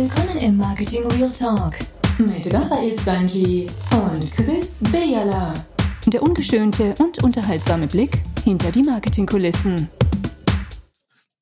Willkommen 0.00 0.38
im 0.38 0.56
Marketing 0.56 1.04
Real 1.08 1.28
Talk 1.28 1.76
mit 2.18 2.54
Raphael 2.54 2.96
Stanji 3.00 3.66
und 3.90 4.30
Chris 4.30 4.80
Bejala. 4.92 5.52
Der 6.06 6.22
ungeschönte 6.22 6.94
und 7.00 7.20
unterhaltsame 7.24 7.88
Blick 7.88 8.22
hinter 8.44 8.70
die 8.70 8.84
Marketingkulissen. 8.84 9.88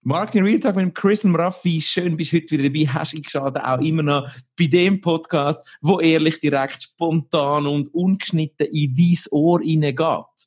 Marketing 0.00 0.44
Real 0.44 0.58
Talk 0.58 0.76
mit 0.76 0.94
Chris 0.94 1.22
und 1.26 1.36
Raffi. 1.36 1.82
Schön, 1.82 2.16
bist 2.16 2.32
du 2.32 2.38
heute 2.38 2.52
wieder 2.52 2.70
dabei. 2.70 2.86
Hast 2.86 3.14
eingeschaltet, 3.14 3.62
auch 3.62 3.80
immer 3.80 4.02
noch 4.02 4.30
bei 4.58 4.68
dem 4.68 5.02
Podcast, 5.02 5.60
wo 5.82 6.00
ehrlich, 6.00 6.40
direkt, 6.40 6.84
spontan 6.84 7.66
und 7.66 7.92
ungeschnitten 7.92 8.68
in 8.72 8.96
dein 8.96 9.32
Ohr 9.32 9.60
hineingeht. 9.60 10.46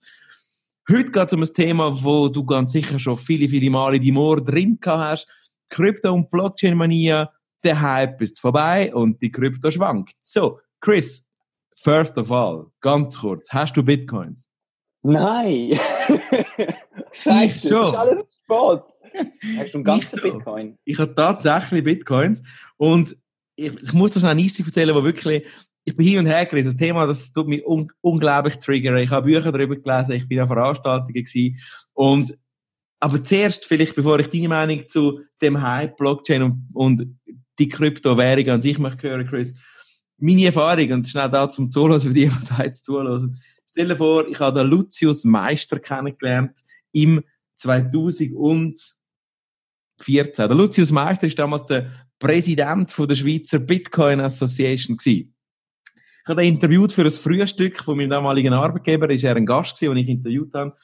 Heute 0.89 1.11
geht 1.11 1.27
es 1.27 1.33
um 1.33 1.43
ein 1.43 1.53
Thema, 1.53 2.03
wo 2.03 2.27
du 2.27 2.43
ganz 2.43 2.71
sicher 2.71 2.97
schon 2.97 3.17
viele, 3.17 3.47
viele 3.47 3.69
Mal 3.69 3.93
in 3.93 4.01
deinem 4.01 4.17
Ohr 4.17 4.43
drin 4.43 4.79
hast. 4.83 5.27
Krypto- 5.69 6.11
und 6.11 6.31
Blockchain-Mania. 6.31 7.29
Der 7.63 7.81
Hype 7.81 8.21
ist 8.21 8.39
vorbei 8.39 8.93
und 8.93 9.21
die 9.21 9.31
Krypto 9.31 9.69
schwankt. 9.71 10.13
So, 10.21 10.59
Chris, 10.79 11.27
first 11.75 12.17
of 12.17 12.31
all, 12.31 12.67
ganz 12.81 13.19
kurz, 13.19 13.51
hast 13.51 13.75
du 13.75 13.83
Bitcoins? 13.83 14.49
Nein! 15.01 15.79
Scheiße, 17.11 17.67
Ich 17.67 17.73
das 17.73 17.89
ist 17.89 17.95
alles 17.95 18.39
Sport. 18.43 18.91
Hast 19.57 19.73
du 19.73 19.77
einen 19.77 19.83
ganzen 19.83 20.15
Ich 20.15 20.21
schon. 20.21 20.33
Bitcoin? 20.37 20.77
Ich 20.85 20.99
habe 20.99 21.15
tatsächlich 21.15 21.83
Bitcoins 21.83 22.43
und 22.77 23.17
ich, 23.55 23.71
ich 23.81 23.93
muss 23.93 24.11
dir 24.11 24.19
schnell 24.19 24.31
einen 24.31 24.41
Einstieg 24.41 24.65
erzählen, 24.65 24.95
wo 24.95 25.03
wirklich, 25.03 25.47
ich 25.85 25.95
bin 25.95 26.05
hin 26.05 26.19
und 26.19 26.25
her 26.27 26.45
gerissen. 26.45 26.67
Das 26.67 26.77
Thema, 26.77 27.07
das 27.07 27.33
tut 27.33 27.47
mich 27.47 27.65
un 27.65 27.87
unglaublich 28.01 28.57
triggern. 28.57 28.97
Ich 28.97 29.09
habe 29.09 29.25
Bücher 29.25 29.51
darüber 29.51 29.75
gelesen, 29.75 30.15
ich 30.15 30.27
bin 30.27 30.39
an 30.39 30.47
Veranstaltungen 30.47 31.13
gewesen 31.13 31.57
und 31.93 32.37
aber 33.01 33.23
zuerst, 33.23 33.65
vielleicht 33.65 33.95
bevor 33.95 34.19
ich 34.19 34.29
deine 34.29 34.49
Meinung 34.49 34.89
zu 34.89 35.21
dem 35.41 35.61
Hype, 35.61 35.95
Blockchain 35.95 36.43
und, 36.43 36.69
und 36.73 37.18
die 37.59 37.69
Kryptowährung 37.69 38.49
an 38.49 38.61
sich 38.61 38.79
möchte 38.79 39.09
hören, 39.09 39.27
Chris, 39.27 39.55
meine 40.17 40.45
Erfahrung, 40.45 40.91
und 40.91 41.07
schnell 41.07 41.29
da 41.29 41.49
zum 41.49 41.69
Zuhören, 41.69 42.01
für 42.01 42.13
die, 42.13 42.27
die 42.27 42.45
da 42.57 42.63
jetzt 42.63 42.85
zuhören. 42.85 43.41
Stell 43.69 43.87
dir 43.87 43.95
vor, 43.95 44.27
ich 44.27 44.39
habe 44.39 44.59
den 44.59 44.67
Lucius 44.67 45.23
Meister 45.23 45.79
kennengelernt 45.79 46.59
im 46.91 47.23
2014. 47.57 48.97
Der 50.37 50.55
Lucius 50.55 50.91
Meister 50.91 51.27
ist 51.27 51.37
damals 51.37 51.65
der 51.65 51.89
Präsident 52.17 52.91
von 52.91 53.07
der 53.07 53.15
Schweizer 53.15 53.59
Bitcoin 53.59 54.19
Association 54.19 54.97
gewesen. 54.97 55.33
Ich 56.23 56.29
habe 56.29 56.45
ihn 56.45 56.55
interviewt 56.55 56.91
für 56.91 57.03
ein 57.03 57.11
Frühstück 57.11 57.81
von 57.81 57.97
meinem 57.97 58.09
damaligen 58.09 58.53
Arbeitgeber. 58.53 59.09
Er 59.09 59.35
ein 59.35 59.45
Gast 59.45 59.81
den 59.81 59.97
ich 59.97 60.09
interviewt 60.09 60.53
habe. 60.53 60.75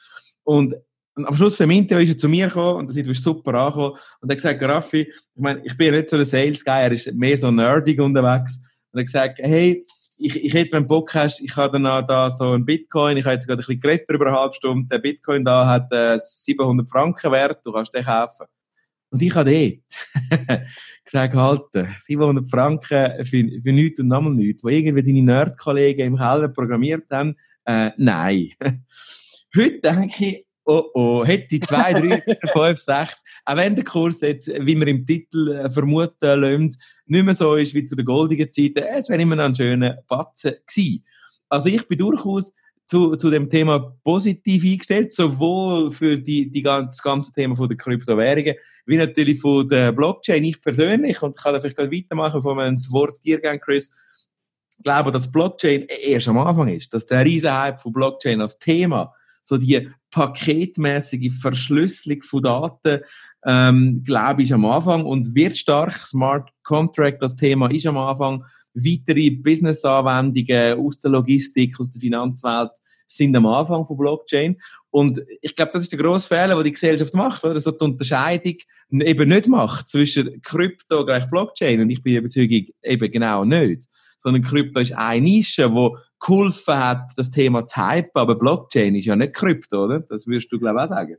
Und 0.44 0.74
am 1.16 1.36
Schluss 1.36 1.56
vom 1.56 1.70
Interview 1.70 2.04
ist 2.04 2.10
er 2.10 2.18
zu 2.18 2.28
mir 2.28 2.48
gekommen 2.48 2.80
und 2.80 2.90
das 2.90 2.96
ist 2.96 3.22
super 3.22 3.54
angekommen. 3.54 3.96
Und 4.20 4.28
er 4.28 4.34
hat 4.34 4.36
gesagt, 4.36 4.62
Raffi, 4.62 5.00
ich 5.00 5.14
meine, 5.34 5.62
ich 5.64 5.76
bin 5.76 5.94
nicht 5.94 6.10
so 6.10 6.16
ein 6.16 6.24
Sales 6.24 6.64
Guy, 6.64 6.82
er 6.82 6.92
ist 6.92 7.12
mehr 7.14 7.38
so 7.38 7.50
nerdig 7.50 8.00
unterwegs. 8.00 8.58
Und 8.92 8.98
er 8.98 9.00
hat 9.00 9.06
gesagt, 9.06 9.38
hey, 9.38 9.84
ich, 10.18 10.44
ich 10.44 10.54
hätte, 10.54 10.72
wenn 10.72 10.82
du 10.82 10.88
Bock 10.88 11.14
hast, 11.14 11.40
ich 11.40 11.56
habe 11.56 11.78
dann 11.78 12.06
da 12.06 12.30
so 12.30 12.52
ein 12.52 12.64
Bitcoin, 12.64 13.16
ich 13.16 13.24
habe 13.24 13.34
jetzt 13.34 13.46
gerade 13.46 13.62
ein 13.62 13.66
bisschen 13.66 13.80
geredet 13.80 14.10
über 14.10 14.26
eine 14.26 14.38
halbe 14.38 14.54
Stunde, 14.54 14.88
der 14.88 14.98
Bitcoin 14.98 15.44
da 15.44 15.66
hat 15.66 15.92
äh, 15.92 16.18
700 16.18 16.88
Franken 16.88 17.32
wert, 17.32 17.60
du 17.64 17.72
kannst 17.72 17.94
den 17.94 18.04
kaufen. 18.04 18.46
Und 19.10 19.22
ich 19.22 19.34
habe 19.34 19.50
dort 19.50 20.60
gesagt, 21.04 21.34
halt, 21.34 21.88
700 22.00 22.50
Franken 22.50 23.24
für, 23.24 23.44
für 23.62 23.72
nichts 23.72 24.00
und 24.00 24.08
nochmal 24.08 24.34
nichts, 24.34 24.64
wo 24.64 24.68
irgendwie 24.68 25.02
deine 25.02 25.22
Nerd-Kollegen 25.22 26.06
im 26.06 26.16
Keller 26.16 26.48
programmiert 26.48 27.04
haben, 27.10 27.36
äh, 27.64 27.90
nein. 27.96 28.50
Heute 29.56 29.80
denke 29.80 30.24
ich, 30.24 30.45
oh 30.66 30.90
oh, 30.94 31.24
hätte 31.24 31.56
ich 31.56 31.62
zwei, 31.62 31.92
drei, 31.92 32.20
vier, 32.20 32.38
fünf, 32.52 32.78
sechs, 32.78 33.24
auch 33.44 33.56
wenn 33.56 33.74
der 33.74 33.84
Kurs 33.84 34.20
jetzt, 34.20 34.48
wie 34.48 34.74
man 34.74 34.88
im 34.88 35.06
Titel 35.06 35.52
äh, 35.52 35.70
vermuten 35.70 36.40
lässt, 36.40 36.80
nicht 37.06 37.24
mehr 37.24 37.34
so 37.34 37.56
ist 37.56 37.74
wie 37.74 37.84
zu 37.84 37.96
der 37.96 38.04
goldigen 38.04 38.50
Zeit, 38.50 38.78
äh, 38.78 38.98
es 38.98 39.08
wäre 39.08 39.22
immer 39.22 39.36
noch 39.36 39.44
ein 39.44 39.54
schöner 39.54 39.98
Batzen 40.08 40.54
gewesen. 40.66 41.04
Also 41.48 41.68
ich 41.68 41.86
bin 41.86 41.98
durchaus 41.98 42.54
zu, 42.86 43.16
zu 43.16 43.30
dem 43.30 43.50
Thema 43.50 43.96
positiv 44.04 44.64
eingestellt, 44.64 45.12
sowohl 45.12 45.90
für 45.90 46.18
die, 46.18 46.50
die 46.50 46.62
ganze, 46.62 46.88
das 46.88 47.02
ganze 47.02 47.32
Thema 47.32 47.56
von 47.56 47.68
der 47.68 47.76
Kryptowährungen, 47.76 48.54
wie 48.86 48.96
natürlich 48.96 49.40
von 49.40 49.68
der 49.68 49.92
Blockchain. 49.92 50.44
Ich 50.44 50.60
persönlich, 50.60 51.20
und 51.22 51.36
kann 51.36 51.60
vielleicht 51.60 51.76
gerade 51.76 51.90
weitermachen, 51.90 52.44
wir 52.44 52.66
ins 52.66 52.92
Wort 52.92 53.16
dir 53.24 53.40
gehen, 53.40 53.60
Chris, 53.60 53.92
glaube, 54.82 55.10
dass 55.10 55.30
Blockchain 55.30 55.86
erst 55.88 56.28
am 56.28 56.38
Anfang 56.38 56.68
ist, 56.68 56.92
dass 56.92 57.06
der 57.06 57.24
Riesenhype 57.24 57.78
von 57.78 57.92
Blockchain 57.92 58.40
als 58.40 58.58
Thema, 58.58 59.12
so 59.46 59.58
die 59.58 59.88
paketmäßige 60.10 61.32
Verschlüsselung 61.40 62.20
von 62.22 62.42
Daten, 62.42 63.00
ähm, 63.44 64.02
glaube 64.04 64.42
ich, 64.42 64.52
am 64.52 64.64
Anfang 64.64 65.04
und 65.04 65.36
wird 65.36 65.56
stark. 65.56 65.92
Smart 65.98 66.50
Contract, 66.64 67.22
das 67.22 67.36
Thema 67.36 67.70
ist 67.70 67.86
am 67.86 67.96
Anfang. 67.96 68.44
Weitere 68.74 69.30
Business-Anwendungen 69.30 70.80
aus 70.80 70.98
der 70.98 71.12
Logistik, 71.12 71.78
aus 71.78 71.92
der 71.92 72.00
Finanzwelt 72.00 72.72
sind 73.06 73.36
am 73.36 73.46
Anfang 73.46 73.86
von 73.86 73.96
Blockchain. 73.96 74.56
Und 74.90 75.22
ich 75.40 75.54
glaube, 75.54 75.70
das 75.72 75.84
ist 75.84 75.92
der 75.92 76.00
grosse 76.00 76.26
Fehler, 76.26 76.56
den 76.56 76.64
die 76.64 76.72
Gesellschaft 76.72 77.14
macht, 77.14 77.44
oder? 77.44 77.60
So 77.60 77.70
die 77.70 77.84
Unterscheidung 77.84 78.56
eben 78.90 79.28
nicht 79.28 79.46
macht 79.46 79.88
zwischen 79.88 80.42
Krypto 80.42 81.06
gleich 81.06 81.30
Blockchain. 81.30 81.80
Und 81.80 81.90
ich 81.90 82.02
bin 82.02 82.14
der 82.14 82.22
Überzeugung 82.22 82.66
eben 82.82 83.12
genau 83.12 83.44
nicht. 83.44 83.84
Sondern 84.18 84.42
Krypto 84.42 84.80
ist 84.80 84.92
eine 84.92 85.20
Nische, 85.20 85.72
wo 85.72 85.96
geholfen 86.20 86.78
hat, 86.78 87.12
das 87.16 87.30
Thema 87.30 87.66
zu 87.66 87.80
hypen. 87.80 88.20
Aber 88.20 88.34
Blockchain 88.34 88.94
ist 88.94 89.06
ja 89.06 89.16
nicht 89.16 89.34
Krypto, 89.34 89.84
oder? 89.84 90.00
Das 90.00 90.26
würdest 90.26 90.52
du, 90.52 90.58
glaube 90.58 90.78
ich, 90.78 90.84
auch 90.84 90.88
sagen. 90.88 91.16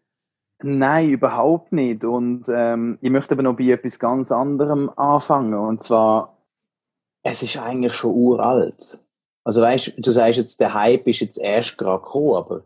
Nein, 0.64 1.10
überhaupt 1.10 1.72
nicht. 1.72 2.04
Und 2.04 2.46
ähm, 2.50 2.98
ich 3.02 3.12
möchte 3.12 3.36
aber 3.36 3.44
noch 3.44 3.56
bei 3.56 3.70
etwas 3.70 4.00
ganz 4.00 4.32
anderem 4.32 4.90
anfangen. 4.96 5.54
Und 5.54 5.84
zwar, 5.84 6.38
es 7.24 7.44
ist 7.44 7.58
eigentlich 7.58 7.94
schon 7.94 8.16
uralt. 8.16 9.00
Also 9.44 9.62
weißt, 9.62 9.94
du 9.98 10.12
sagst 10.12 10.40
jetzt, 10.40 10.60
der 10.60 10.74
Hype 10.74 11.08
ist 11.08 11.22
jetzt 11.22 11.40
erst 11.40 11.78
gerade 11.78 12.04
gekommen, 12.04 12.36
aber 12.36 12.64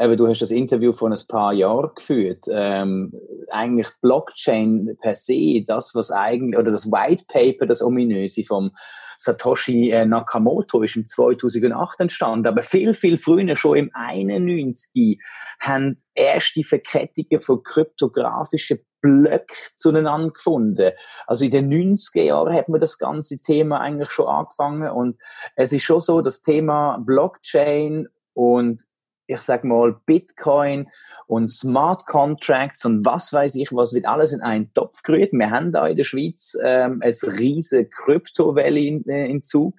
eben, 0.00 0.16
du 0.16 0.26
hast 0.26 0.40
das 0.40 0.50
Interview 0.50 0.92
von 0.92 1.12
ein 1.12 1.28
paar 1.28 1.52
Jahren 1.52 1.90
geführt. 1.94 2.46
Ähm, 2.50 3.12
eigentlich 3.50 3.88
Blockchain 4.00 4.96
per 5.00 5.14
se, 5.14 5.62
das 5.66 5.94
was 5.94 6.10
eigentlich, 6.10 6.58
oder 6.58 6.72
das 6.72 6.90
White 6.90 7.24
Paper, 7.28 7.66
das 7.66 7.82
ominöse 7.82 8.42
vom 8.42 8.72
Satoshi 9.16 9.90
äh, 9.90 10.06
Nakamoto 10.06 10.82
ist 10.82 10.96
im 10.96 11.06
2008 11.06 12.00
entstanden, 12.00 12.46
aber 12.46 12.62
viel, 12.62 12.94
viel 12.94 13.18
früher, 13.18 13.56
schon 13.56 13.76
im 13.76 13.90
91, 13.92 15.20
haben 15.60 15.96
erste 16.14 16.62
Verkettungen 16.62 17.40
von 17.40 17.62
kryptografischen 17.62 18.78
Blöcken 19.00 19.56
zueinander 19.74 20.30
gefunden. 20.30 20.92
Also 21.26 21.44
in 21.44 21.50
den 21.50 21.70
90er 21.70 22.22
Jahren 22.22 22.54
hat 22.54 22.70
man 22.70 22.80
das 22.80 22.98
ganze 22.98 23.36
Thema 23.36 23.80
eigentlich 23.80 24.10
schon 24.10 24.28
angefangen 24.28 24.88
und 24.90 25.18
es 25.56 25.72
ist 25.72 25.82
schon 25.82 26.00
so, 26.00 26.22
das 26.22 26.40
Thema 26.40 26.96
Blockchain 27.04 28.08
und 28.32 28.82
ich 29.26 29.40
sag 29.40 29.64
mal 29.64 29.96
Bitcoin 30.06 30.86
und 31.26 31.48
Smart 31.48 32.06
Contracts 32.06 32.84
und 32.84 33.04
was 33.06 33.32
weiß 33.32 33.54
ich, 33.56 33.72
was 33.72 33.94
wird 33.94 34.06
alles 34.06 34.32
in 34.32 34.42
einen 34.42 34.72
Topf 34.74 35.02
gerührt. 35.02 35.32
Wir 35.32 35.50
haben 35.50 35.72
da 35.72 35.86
in 35.86 35.96
der 35.96 36.04
Schweiz 36.04 36.56
ähm, 36.62 37.00
ein 37.02 37.14
riesen 37.38 37.88
Kryptowelle 37.90 38.80
in, 38.80 39.08
äh, 39.08 39.26
in 39.26 39.42
Zug 39.42 39.74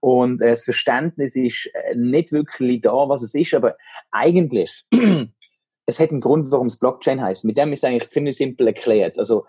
und 0.00 0.40
äh, 0.40 0.50
das 0.50 0.64
Verständnis 0.64 1.36
ist 1.36 1.70
äh, 1.74 1.94
nicht 1.94 2.32
wirklich 2.32 2.80
da, 2.80 3.08
was 3.08 3.22
es 3.22 3.34
ist, 3.34 3.54
aber 3.54 3.76
eigentlich 4.10 4.84
es 5.86 6.00
hat 6.00 6.10
einen 6.10 6.20
Grund, 6.20 6.50
warum 6.50 6.66
es 6.66 6.78
Blockchain 6.78 7.20
heißt. 7.20 7.44
Mit 7.44 7.58
dem 7.58 7.72
ist 7.72 7.84
eigentlich 7.84 8.10
ziemlich 8.10 8.36
simpel 8.36 8.68
erklärt. 8.68 9.18
Also 9.18 9.46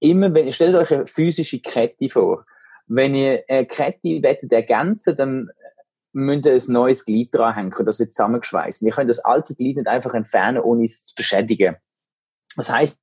immer, 0.00 0.34
wenn 0.34 0.50
stellt 0.52 0.74
euch 0.74 0.92
eine 0.92 1.06
physische 1.06 1.60
Kette 1.60 2.08
vor, 2.08 2.44
wenn 2.86 3.14
ihr 3.14 3.42
eine 3.48 3.66
Kette 3.66 4.22
wettet 4.22 4.52
ergänzen, 4.52 5.16
dann 5.16 5.50
müsst 6.14 6.46
ihr 6.46 6.54
ein 6.54 6.72
neues 6.72 7.04
Glied 7.04 7.34
dranhängen, 7.34 7.74
das 7.84 7.98
wird 7.98 8.12
zusammengeschweißt. 8.12 8.82
Ihr 8.82 8.92
könnt 8.92 9.10
das 9.10 9.18
alte 9.18 9.54
Glied 9.54 9.76
nicht 9.76 9.88
einfach 9.88 10.14
entfernen, 10.14 10.62
ohne 10.62 10.84
es 10.84 11.04
zu 11.06 11.14
beschädigen. 11.14 11.76
Das 12.56 12.70
heißt, 12.70 12.98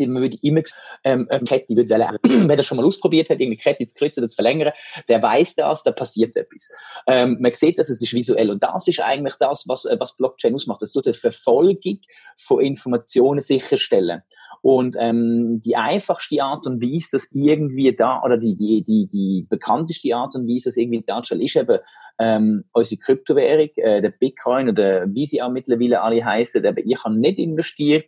man 0.00 0.22
würde 0.22 0.38
immer 0.42 0.62
ähm, 1.04 1.28
Kette 1.46 1.76
würde 1.76 1.94
wollen, 1.94 2.48
wer 2.48 2.56
das 2.56 2.66
schon 2.66 2.76
mal 2.76 2.86
ausprobiert 2.86 3.30
hat, 3.30 3.40
irgendwie 3.40 3.56
Kette 3.58 3.84
oder 4.00 4.28
zu 4.28 4.34
verlängern, 4.34 4.72
der 5.08 5.22
weiß 5.22 5.56
das, 5.56 5.82
da 5.82 5.92
passiert 5.92 6.36
etwas. 6.36 6.70
Ähm, 7.06 7.38
man 7.40 7.54
sieht 7.54 7.78
das, 7.78 7.90
es 7.90 8.02
ist 8.02 8.12
visuell 8.12 8.50
und 8.50 8.62
das 8.62 8.88
ist 8.88 9.00
eigentlich 9.00 9.34
das, 9.38 9.64
was, 9.68 9.84
äh, 9.84 9.96
was 9.98 10.16
Blockchain 10.16 10.54
ausmacht. 10.54 10.82
Das 10.82 10.92
tut 10.92 11.06
eine 11.06 11.14
Verfolgung 11.14 11.98
von 12.36 12.60
Informationen 12.60 13.40
sicherstellen. 13.40 14.22
Und 14.62 14.96
ähm, 14.98 15.60
die 15.64 15.76
einfachste 15.76 16.42
Art 16.42 16.66
und 16.66 16.82
Weise, 16.82 17.10
das 17.12 17.28
irgendwie 17.32 17.94
da, 17.94 18.22
oder 18.22 18.36
die, 18.36 18.56
die, 18.56 18.82
die, 18.82 19.06
die 19.06 19.46
bekannteste 19.48 20.14
Art 20.14 20.34
und 20.34 20.48
Weise, 20.48 20.70
das 20.70 20.76
irgendwie 20.76 21.02
darzustellen, 21.02 21.42
ist 21.42 21.56
eben 21.56 21.78
ähm, 22.18 22.64
unsere 22.72 23.00
Kryptowährung, 23.00 23.68
äh, 23.76 24.02
der 24.02 24.10
Bitcoin 24.10 24.68
oder 24.68 25.06
wie 25.08 25.26
sie 25.26 25.42
auch 25.42 25.50
mittlerweile 25.50 26.00
alle 26.02 26.24
heißen. 26.24 26.64
Eben, 26.64 26.88
ich 26.88 27.04
habe 27.04 27.18
nicht 27.18 27.38
investiert, 27.38 28.06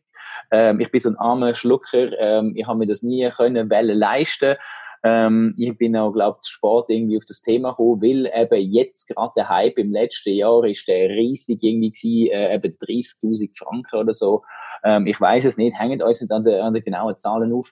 ähm, 0.50 0.80
ich 0.80 0.90
bin 0.90 1.00
so 1.00 1.10
ein 1.10 1.16
armer 1.16 1.54
Schlucker, 1.54 2.18
ähm, 2.18 2.52
ich 2.56 2.66
habe 2.66 2.78
mir 2.78 2.86
das 2.86 3.02
nie 3.02 3.28
können 3.30 3.70
wollen 3.70 3.98
leisten. 3.98 4.56
Ähm, 5.04 5.54
ich 5.56 5.76
bin 5.78 5.96
auch, 5.96 6.12
glaube 6.12 6.38
ich, 6.42 6.48
Sport 6.48 6.90
irgendwie 6.90 7.16
auf 7.16 7.24
das 7.24 7.40
Thema 7.40 7.70
gekommen, 7.70 8.02
weil 8.02 8.30
eben 8.34 8.72
jetzt 8.72 9.06
gerade 9.06 9.32
der 9.36 9.48
Hype 9.48 9.78
im 9.78 9.92
letzten 9.92 10.32
Jahr 10.32 10.64
ist 10.64 10.88
der 10.88 11.08
riesig 11.10 11.62
irgendwie 11.62 11.90
gewesen, 11.90 12.32
äh, 12.32 12.54
eben 12.54 12.76
30.000 12.76 13.56
Franken 13.56 13.96
oder 13.96 14.12
so. 14.12 14.42
Ähm, 14.82 15.06
ich 15.06 15.20
weiß 15.20 15.44
es 15.44 15.56
nicht, 15.56 15.78
hängt 15.78 16.02
uns 16.02 16.20
nicht 16.20 16.32
an 16.32 16.44
den, 16.44 16.60
an 16.60 16.74
den 16.74 16.82
genauen 16.82 17.16
Zahlen 17.16 17.52
auf. 17.52 17.70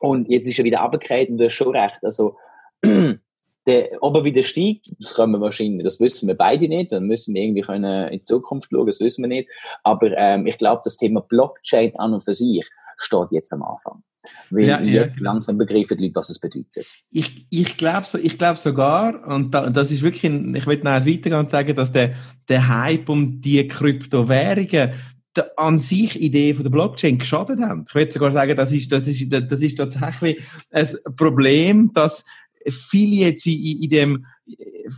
Und 0.00 0.28
jetzt 0.28 0.46
ist 0.46 0.58
er 0.58 0.64
wieder 0.64 0.80
abgekehrt 0.80 1.28
und 1.28 1.38
du 1.38 1.44
hast 1.44 1.54
schon 1.54 1.76
recht. 1.76 2.00
Also, 2.02 2.36
der, 3.66 3.90
ob 4.00 4.16
er 4.16 4.24
wieder 4.24 4.42
steigt, 4.42 4.90
das 4.98 5.14
können 5.14 5.32
wir 5.32 5.40
wahrscheinlich, 5.40 5.84
das 5.84 6.00
wissen 6.00 6.28
wir 6.28 6.36
beide 6.36 6.68
nicht, 6.68 6.92
dann 6.92 7.04
müssen 7.06 7.34
wir 7.34 7.42
irgendwie 7.42 7.62
können 7.62 8.08
in 8.08 8.22
Zukunft 8.22 8.70
schauen, 8.70 8.86
das 8.86 9.00
wissen 9.00 9.22
wir 9.22 9.28
nicht. 9.28 9.48
Aber 9.82 10.10
ähm, 10.16 10.46
ich 10.46 10.58
glaube, 10.58 10.82
das 10.84 10.96
Thema 10.96 11.20
Blockchain 11.20 11.96
an 11.96 12.12
und 12.12 12.22
für 12.22 12.34
sich 12.34 12.64
steht 12.96 13.28
jetzt 13.30 13.52
am 13.52 13.62
Anfang. 13.62 14.02
Weil 14.50 14.64
ja, 14.64 14.80
jetzt 14.80 15.18
ja. 15.18 15.24
langsam 15.24 15.58
begreifen 15.58 15.96
die 15.98 16.04
Leute, 16.04 16.16
was 16.16 16.30
es 16.30 16.38
bedeutet. 16.38 16.86
Ich, 17.10 17.46
ich 17.50 17.76
glaube 17.76 18.06
so, 18.06 18.18
glaub 18.18 18.56
sogar, 18.56 19.26
und 19.26 19.52
da, 19.52 19.68
das 19.68 19.90
ist 19.90 20.02
wirklich, 20.02 20.24
ich 20.24 20.66
will 20.66 20.78
noch 20.78 20.92
eins 20.92 21.06
weitergehen 21.06 21.40
und 21.40 21.50
sagen, 21.50 21.76
dass 21.76 21.92
der, 21.92 22.14
der 22.48 22.68
Hype 22.68 23.08
um 23.08 23.40
die 23.40 23.66
Kryptowährungen 23.68 24.94
der, 25.36 25.58
an 25.58 25.78
sich 25.78 26.20
Idee 26.20 26.54
von 26.54 26.62
der 26.62 26.70
Blockchain 26.70 27.18
geschadet 27.18 27.60
haben. 27.60 27.84
Ich 27.88 27.94
würde 27.94 28.12
sogar 28.12 28.32
sagen, 28.32 28.56
das 28.56 28.72
ist, 28.72 28.90
das 28.92 29.06
ist, 29.08 29.30
das 29.30 29.60
ist 29.60 29.76
tatsächlich 29.76 30.42
ein 30.70 30.88
Problem, 31.16 31.92
dass 31.92 32.24
viele 32.68 33.26
jetzt 33.26 33.46
in, 33.46 33.82
in 33.82 33.90
dem 33.90 34.26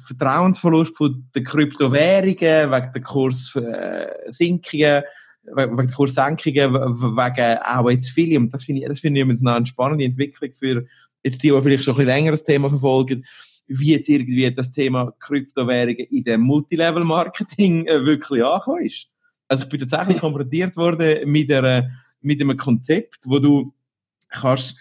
Vertrauensverlust 0.07 0.97
von 0.97 1.27
der 1.35 1.45
Kryptowährungen, 1.45 2.71
wegen 2.71 2.93
der 2.93 3.03
Kurssinkungen, 3.03 5.03
wegen 5.55 5.77
der 5.77 5.87
Kurssenkungen, 5.87 6.73
wegen 6.73 7.59
auch 7.63 7.91
jetzt 7.91 8.11
viele, 8.11 8.39
und 8.39 8.53
das 8.53 8.65
finde 8.65 8.83
ich, 8.83 8.89
das 8.89 9.01
finde 9.01 9.21
ich 9.21 9.27
jetzt 9.27 9.47
eine 9.47 9.67
spannende 9.67 10.05
Entwicklung 10.05 10.51
für 10.55 10.85
jetzt 11.23 11.43
die, 11.43 11.51
die 11.51 11.63
vielleicht 11.63 11.85
schon 11.85 11.95
ein 11.95 11.99
bisschen 11.99 12.07
länger 12.07 12.31
das 12.33 12.45
Thema 12.45 12.69
verfolgen, 12.69 13.25
wie 13.69 13.93
jetzt 13.93 14.09
irgendwie 14.09 14.53
das 14.55 14.73
Thema 14.73 15.13
Kryptowährungen 15.19 16.07
in 16.11 16.25
dem 16.25 16.41
Multilevel-Marketing 16.43 17.87
äh, 17.87 18.05
wirklich 18.05 18.45
angekommen 18.45 18.87
ist. 18.87 19.09
Also 19.49 19.65
ich 19.65 19.69
bin 19.69 19.81
tatsächlich 19.81 20.19
konfrontiert 20.19 20.77
worden 20.77 21.31
mit, 21.31 21.53
einer, 21.53 21.91
mit 22.21 22.41
einem 22.41 22.57
Konzept, 22.57 23.19
wo 23.25 23.39
du 23.39 23.73
kannst 24.29 24.79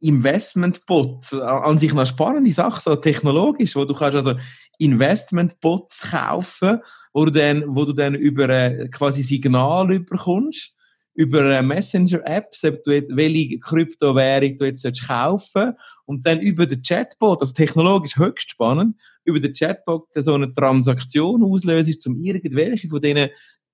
Investmentbots, 0.00 1.34
an 1.34 1.78
sich 1.78 1.92
eine 1.92 2.06
spannende 2.06 2.52
Sache, 2.52 2.80
so 2.80 2.96
technologisch, 2.96 3.76
wo 3.76 3.84
du 3.84 3.94
kannst 3.94 4.16
also 4.16 4.34
Investmentbots 4.78 6.10
kaufen, 6.10 6.78
wo 7.12 7.24
du 7.24 7.30
dann, 7.30 7.64
wo 7.66 7.84
du 7.84 7.92
dann 7.92 8.14
über 8.14 8.48
ein 8.48 8.90
quasi 8.90 9.22
Signal 9.22 9.92
überkommst, 9.92 10.74
über 11.14 11.62
Messenger-Apps, 11.62 12.62
welche 12.64 13.58
Kryptowährung 13.58 14.56
du 14.56 14.64
jetzt 14.64 15.06
kaufen 15.06 15.74
und 16.06 16.26
dann 16.26 16.40
über 16.40 16.66
den 16.66 16.82
Chatbot, 16.82 17.40
also 17.40 17.52
technologisch 17.52 18.16
höchst 18.16 18.50
spannend, 18.50 18.96
über 19.24 19.38
den 19.38 19.52
Chatbot 19.52 20.08
so 20.14 20.34
eine 20.34 20.52
Transaktion 20.52 21.42
auslöst, 21.44 22.06
um 22.06 22.18
irgendwelche 22.22 22.88
von 22.88 23.00
diesen 23.00 23.28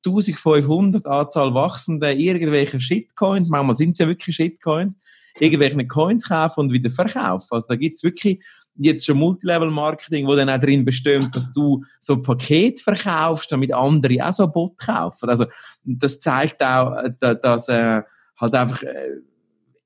1500 0.04 1.06
Anzahl 1.06 1.54
wachsenden 1.54 2.18
irgendwelche 2.18 2.80
Shitcoins, 2.80 3.48
manchmal 3.48 3.74
sind 3.74 3.92
es 3.92 3.98
ja 3.98 4.06
wirklich 4.06 4.34
Shitcoins, 4.34 5.00
irgendwelche 5.40 5.86
Coins 5.86 6.28
kaufen 6.28 6.60
und 6.60 6.72
wieder 6.72 6.90
verkaufen. 6.90 7.48
Also 7.50 7.66
da 7.68 7.76
gibt's 7.76 8.02
wirklich 8.02 8.42
jetzt 8.76 9.06
schon 9.06 9.18
Multilevel-Marketing, 9.18 10.26
wo 10.26 10.34
dann 10.34 10.50
auch 10.50 10.60
drin 10.60 10.84
besteht, 10.84 11.34
dass 11.34 11.52
du 11.52 11.84
so 12.00 12.14
ein 12.14 12.22
Paket 12.22 12.80
verkaufst, 12.80 13.50
damit 13.50 13.72
andere 13.74 14.26
auch 14.26 14.32
so 14.32 14.44
ein 14.44 14.52
Bot 14.52 14.78
kaufen. 14.78 15.28
Also 15.28 15.46
das 15.84 16.20
zeigt 16.20 16.62
auch, 16.62 16.94
dass 17.18 17.68
äh, 17.68 18.02
halt 18.36 18.54
einfach 18.54 18.82
äh, 18.82 19.16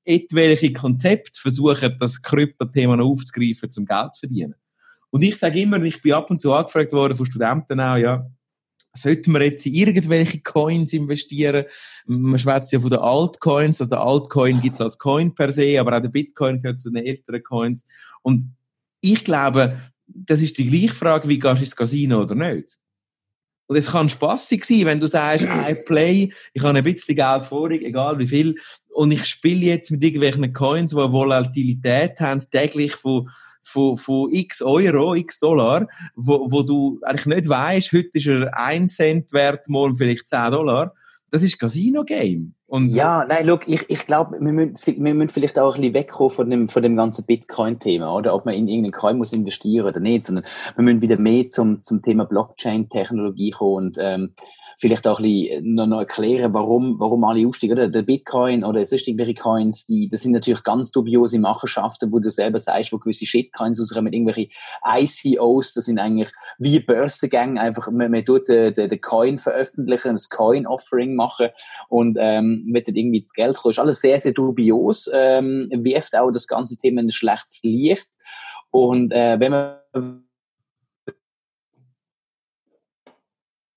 etwelche 0.05 0.73
Konzepte 0.73 1.39
versuchen, 1.39 1.95
das 1.99 2.21
Krypto-Thema 2.21 2.97
noch 2.97 3.09
aufzugreifen, 3.09 3.71
zum 3.71 3.85
Geld 3.85 4.13
zu 4.13 4.21
verdienen. 4.21 4.55
Und 5.09 5.23
ich 5.23 5.37
sage 5.37 5.61
immer, 5.61 5.81
ich 5.83 6.01
bin 6.01 6.13
ab 6.13 6.29
und 6.29 6.41
zu 6.41 6.53
angefragt 6.53 6.91
worden 6.91 7.15
von 7.15 7.25
Studenten 7.25 7.79
auch, 7.79 7.97
ja, 7.97 8.25
sollten 8.95 9.31
wir 9.31 9.43
jetzt 9.43 9.65
in 9.65 9.73
irgendwelche 9.73 10.39
Coins 10.41 10.93
investieren? 10.93 11.65
Man 12.05 12.39
schwätzt 12.39 12.71
ja 12.71 12.79
von 12.79 12.89
den 12.89 12.99
Altcoins, 12.99 13.81
also 13.81 13.89
der 13.89 14.01
Altcoin 14.01 14.61
gibt 14.61 14.75
es 14.75 14.81
als 14.81 14.97
Coin 14.97 15.33
per 15.33 15.51
se, 15.51 15.79
aber 15.79 15.97
auch 15.97 16.01
der 16.01 16.09
Bitcoin 16.09 16.61
gehört 16.61 16.79
zu 16.79 16.91
den 16.91 17.05
älteren 17.05 17.43
Coins. 17.43 17.87
Und 18.21 18.55
ich 19.01 19.23
glaube, 19.23 19.79
das 20.07 20.41
ist 20.41 20.57
die 20.57 20.67
gleiche 20.67 20.93
Frage, 20.93 21.27
wie 21.27 21.39
gehst 21.39 21.57
du 21.57 21.63
ins 21.63 21.75
Casino 21.75 22.21
oder 22.21 22.35
nicht? 22.35 22.77
Und 23.65 23.77
es 23.77 23.91
kann 23.91 24.09
spaßig 24.09 24.65
sein, 24.65 24.85
wenn 24.85 24.99
du 24.99 25.07
sagst, 25.07 25.45
I 25.69 25.73
play, 25.73 26.31
ich 26.53 26.63
habe 26.63 26.77
ein 26.77 26.83
bisschen 26.83 27.15
Geld 27.15 27.45
vorig, 27.45 27.81
egal 27.83 28.19
wie 28.19 28.27
viel, 28.27 28.55
und 28.89 29.11
ich 29.11 29.25
spiele 29.25 29.65
jetzt 29.65 29.89
mit 29.89 30.03
irgendwelchen 30.03 30.53
Coins, 30.53 30.91
die 30.91 30.97
eine 30.97 31.11
Volatilität 31.11 32.19
haben, 32.19 32.43
täglich 32.51 32.93
von 32.93 33.29
von, 33.63 33.97
von 33.97 34.31
x 34.31 34.61
Euro, 34.61 35.15
x 35.15 35.39
Dollar, 35.39 35.87
wo, 36.15 36.51
wo 36.51 36.61
du 36.61 36.99
eigentlich 37.03 37.25
nicht 37.25 37.49
weißt, 37.49 37.91
heute 37.93 38.09
ist 38.13 38.27
er 38.27 38.57
1 38.57 38.95
Cent 38.95 39.33
wert, 39.33 39.67
morgen 39.67 39.95
vielleicht 39.95 40.29
10 40.29 40.51
Dollar. 40.51 40.93
Das 41.31 41.41
ist 41.41 41.57
Casino-Game. 41.57 42.53
ja, 42.89 43.25
nein, 43.27 43.47
look, 43.47 43.67
ich, 43.67 43.89
ich 43.89 44.05
glaube, 44.05 44.39
wir 44.39 44.51
müssen, 44.51 44.77
wir 44.85 45.13
müssen 45.15 45.29
vielleicht 45.29 45.57
auch 45.57 45.73
ein 45.73 45.81
bisschen 45.81 45.95
wegkommen 45.95 46.31
von 46.31 46.49
dem, 46.49 46.69
von 46.69 46.83
dem 46.83 46.95
ganzen 46.95 47.25
Bitcoin-Thema, 47.25 48.15
oder? 48.15 48.35
Ob 48.35 48.45
man 48.45 48.53
in 48.53 48.67
irgendeinen 48.67 48.93
Coin 48.93 49.17
muss 49.17 49.33
investieren 49.33 49.87
oder 49.87 49.99
nicht, 49.99 50.25
sondern 50.25 50.45
wir 50.75 50.83
müssen 50.83 51.01
wieder 51.01 51.17
mehr 51.17 51.47
zum, 51.47 51.81
zum 51.81 52.03
Thema 52.03 52.25
Blockchain-Technologie 52.25 53.51
kommen 53.51 53.85
und, 53.85 53.97
ähm, 53.99 54.33
vielleicht 54.77 55.07
auch 55.07 55.19
ein 55.19 55.23
bisschen 55.23 55.75
noch, 55.75 55.87
noch 55.87 55.99
erklären, 55.99 56.53
warum, 56.53 56.99
warum 56.99 57.23
alle 57.23 57.47
aufsteigen. 57.47 57.73
Oder? 57.73 57.89
Der 57.89 58.01
Bitcoin 58.01 58.63
oder 58.63 58.83
sonst 58.85 59.07
irgendwelche 59.07 59.35
Coins, 59.35 59.85
die, 59.85 60.07
das 60.07 60.21
sind 60.21 60.33
natürlich 60.33 60.63
ganz 60.63 60.91
dubiose 60.91 61.39
Machenschaften, 61.39 62.11
wo 62.11 62.19
du 62.19 62.29
selber 62.29 62.59
sagst, 62.59 62.91
wo 62.91 62.97
gewisse 62.97 63.25
Shitcoins 63.25 63.79
rauskommen, 63.79 64.13
irgendwelche 64.13 64.49
ICOs, 64.85 65.73
das 65.73 65.85
sind 65.85 65.99
eigentlich 65.99 66.31
wie 66.57 66.79
Börsengänge, 66.79 67.59
einfach, 67.59 67.91
man, 67.91 68.11
man 68.11 68.25
tut 68.25 68.49
den, 68.49 68.73
den, 68.73 68.89
den 68.89 69.01
Coin 69.01 69.37
veröffentlichen, 69.37 70.11
das 70.11 70.29
Coin-Offering 70.29 71.15
machen 71.15 71.49
und 71.89 72.17
ähm, 72.19 72.65
wird 72.71 72.87
dann 72.87 72.95
irgendwie 72.95 73.21
das 73.21 73.33
Geld 73.33 73.55
kommen. 73.55 73.71
Ist 73.71 73.79
alles 73.79 74.01
sehr, 74.01 74.19
sehr 74.19 74.33
dubios, 74.33 75.09
ähm, 75.13 75.69
wirft 75.71 76.15
auch 76.17 76.31
das 76.31 76.47
ganze 76.47 76.77
Thema 76.77 77.01
ein 77.01 77.11
schlechtes 77.11 77.61
Licht. 77.63 78.07
Und 78.71 79.11
äh, 79.11 79.39
wenn 79.39 79.51
man 79.51 80.23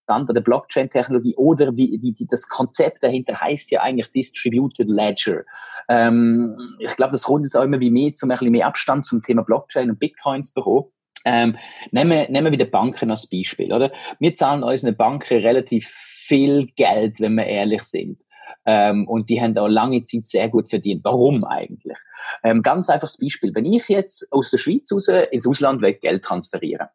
an 0.09 0.27
der 0.27 0.41
Blockchain-Technologie 0.41 1.35
oder 1.37 1.77
wie 1.77 1.99
die, 1.99 2.13
die, 2.13 2.27
das 2.27 2.49
Konzept 2.49 3.03
dahinter 3.03 3.41
heißt 3.41 3.71
ja 3.71 3.81
eigentlich 3.83 4.11
Distributed 4.13 4.89
Ledger. 4.89 5.43
Ähm, 5.89 6.57
ich 6.79 6.95
glaube, 6.97 7.13
das 7.13 7.25
kommt 7.25 7.45
jetzt 7.45 7.57
auch 7.57 7.63
immer 7.63 7.81
wie 7.81 7.91
mehr, 7.91 8.15
zum 8.15 8.31
ein 8.31 8.39
bisschen 8.39 8.53
mehr 8.53 8.67
Abstand 8.67 9.05
zum 9.05 9.23
Thema 9.23 9.43
Blockchain 9.43 9.91
und 9.91 9.99
Bitcoins 9.99 10.53
bekommen. 10.53 10.87
Ähm, 11.25 11.57
nehmen, 11.91 12.31
nehmen 12.31 12.45
wir 12.47 12.53
wieder 12.53 12.67
Banken 12.67 13.11
als 13.11 13.29
Beispiel, 13.29 13.73
oder? 13.73 13.91
Wir 14.21 14.33
zahlen 14.35 14.63
unseren 14.63 14.97
Banken 14.97 15.39
relativ 15.39 15.89
viel 15.89 16.67
Geld, 16.77 17.21
wenn 17.21 17.35
wir 17.35 17.47
ehrlich 17.47 17.83
sind. 17.83 18.23
Ähm, 18.65 19.07
und 19.09 19.31
die 19.31 19.41
haben 19.41 19.57
auch 19.59 19.69
lange 19.69 20.03
Zeit 20.03 20.25
sehr 20.25 20.49
gut 20.49 20.69
verdient. 20.69 21.05
Warum 21.05 21.45
eigentlich? 21.45 21.97
Ähm, 22.43 22.63
ganz 22.63 22.89
einfaches 22.91 23.19
Beispiel. 23.19 23.55
Wenn 23.55 23.65
ich 23.65 23.89
jetzt 23.89 24.27
aus 24.33 24.51
der 24.51 24.59
Schweiz 24.59 24.91
raus 24.93 25.09
ins 25.09 25.47
Ausland 25.47 25.83
will, 25.83 25.95
Geld 25.95 26.25
transferieren. 26.25 26.89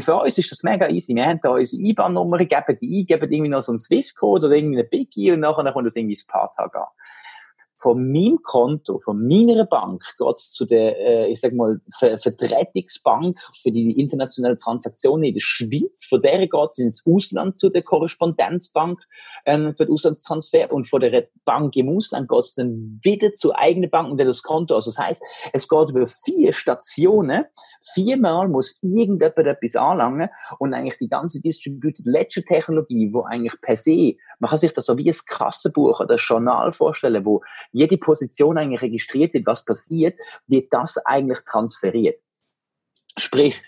Für 0.00 0.16
uns 0.16 0.38
ist 0.38 0.50
das 0.50 0.62
mega 0.62 0.88
easy. 0.88 1.14
Wir 1.14 1.26
haben 1.26 1.40
da 1.42 1.50
unsere 1.50 1.82
IBAN-Nummer, 1.82 2.38
geben 2.38 2.78
die 2.80 3.00
ein, 3.00 3.06
geben 3.06 3.30
irgendwie 3.30 3.50
noch 3.50 3.62
so 3.62 3.72
einen 3.72 3.78
Swift-Code 3.78 4.46
oder 4.46 4.56
irgendwie 4.56 4.78
eine 4.78 4.88
Biggie 4.88 5.32
und 5.32 5.40
nachher 5.40 5.72
kommt 5.72 5.86
das 5.86 5.96
irgendwie 5.96 6.14
ins 6.14 6.26
Paar-Tag 6.26 6.74
an 6.74 6.86
von 7.78 8.10
meinem 8.10 8.40
Konto, 8.42 8.98
von 8.98 9.26
meiner 9.26 9.64
Bank 9.64 10.02
geht's 10.18 10.52
zu 10.52 10.66
der, 10.66 10.98
äh, 10.98 11.32
ich 11.32 11.40
sag 11.40 11.52
mal, 11.52 11.80
Ver 11.98 12.18
Vertretungsbank 12.18 13.38
für 13.62 13.70
die 13.70 13.98
internationale 13.98 14.56
Transaktionen 14.56 15.24
in 15.24 15.34
der 15.34 15.40
Schweiz. 15.40 16.06
Von 16.06 16.22
der 16.22 16.46
geht's 16.46 16.78
ins 16.78 17.04
Ausland 17.06 17.56
zu 17.56 17.70
der 17.70 17.82
Korrespondenzbank 17.82 19.00
ähm, 19.46 19.74
für 19.76 19.86
den 19.86 19.94
Auslandstransfer 19.94 20.72
und 20.72 20.88
von 20.88 21.00
der 21.00 21.28
Bank 21.44 21.76
im 21.76 21.88
Ausland 21.88 22.28
geht's 22.28 22.54
dann 22.54 22.98
wieder 23.02 23.32
zur 23.32 23.56
eigenen 23.56 23.90
Bank 23.90 24.10
und 24.10 24.18
dann 24.18 24.26
das 24.26 24.42
Konto. 24.42 24.74
Also 24.74 24.90
das 24.90 24.98
heißt, 24.98 25.22
es 25.52 25.68
geht 25.68 25.90
über 25.90 26.06
vier 26.06 26.52
Stationen. 26.52 27.44
Viermal 27.94 28.48
muss 28.48 28.82
irgendjemand 28.82 29.38
etwas 29.38 29.76
anlangen 29.76 30.28
und 30.58 30.74
eigentlich 30.74 30.98
die 30.98 31.08
ganze 31.08 31.40
Distributed 31.40 32.06
Ledger 32.06 32.42
Technologie, 32.42 33.12
wo 33.12 33.22
eigentlich 33.22 33.60
per 33.60 33.76
se, 33.76 34.16
man 34.38 34.50
kann 34.50 34.58
sich 34.58 34.72
das 34.72 34.86
so 34.86 34.96
wie 34.96 35.10
ein 35.10 35.16
Kassenbuch 35.26 36.00
oder 36.00 36.14
ein 36.14 36.20
Journal 36.20 36.72
vorstellen, 36.72 37.24
wo 37.24 37.42
jede 37.72 37.98
Position 37.98 38.58
eigentlich 38.58 38.82
registriert 38.82 39.34
wird, 39.34 39.46
was 39.46 39.64
passiert, 39.64 40.18
wird 40.46 40.72
das 40.72 40.98
eigentlich 41.04 41.40
transferiert. 41.44 42.20
Sprich, 43.16 43.60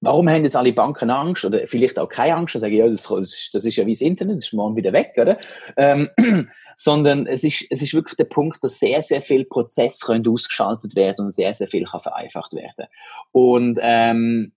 Warum 0.00 0.28
haben 0.28 0.44
jetzt 0.44 0.56
alle 0.56 0.72
Banken 0.72 1.10
Angst 1.10 1.44
oder 1.44 1.66
vielleicht 1.66 1.98
auch 1.98 2.08
keine 2.08 2.36
Angst 2.36 2.54
und 2.54 2.60
sagen, 2.60 2.74
ja, 2.74 2.88
das, 2.88 3.08
das 3.52 3.64
ist 3.64 3.76
ja 3.76 3.84
wie 3.84 3.92
das 3.92 4.00
Internet, 4.00 4.36
das 4.36 4.46
ist 4.46 4.52
morgen 4.52 4.76
wieder 4.76 4.92
weg, 4.92 5.12
oder? 5.16 5.38
Ähm, 5.76 6.08
sondern 6.76 7.26
es 7.26 7.42
ist, 7.42 7.66
es 7.70 7.82
ist 7.82 7.94
wirklich 7.94 8.14
der 8.14 8.24
Punkt, 8.24 8.62
dass 8.62 8.78
sehr, 8.78 9.02
sehr 9.02 9.20
viele 9.20 9.44
Prozesse 9.44 10.06
können 10.06 10.26
ausgeschaltet 10.28 10.94
werden 10.94 11.22
und 11.22 11.30
sehr, 11.30 11.52
sehr 11.52 11.66
viel 11.66 11.84
kann 11.84 11.98
vereinfacht 11.98 12.54
werden. 12.54 12.86
Und 13.32 13.80
ähm, 13.82 14.52